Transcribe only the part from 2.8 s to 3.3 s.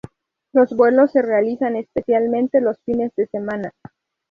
fines de